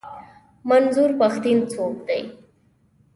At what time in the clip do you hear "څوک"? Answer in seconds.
1.73-1.95